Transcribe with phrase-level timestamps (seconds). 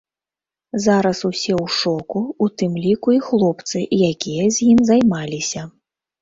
[0.85, 5.61] Зараз усе ў шоку, у тым ліку і хлопцы, якія з ім займаліся.